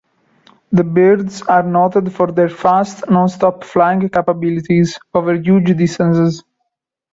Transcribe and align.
The 0.71 0.83
birds 0.83 1.43
are 1.43 1.61
noted 1.61 2.11
for 2.11 2.31
their 2.31 2.49
fast, 2.49 3.07
non-stop 3.07 3.63
flying 3.63 4.09
capabilities 4.09 4.97
over 5.13 5.35
huge 5.39 5.77
distances. 5.77 6.43